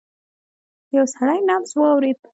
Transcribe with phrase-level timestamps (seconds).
[0.95, 2.19] يو سړی نبض واورېد.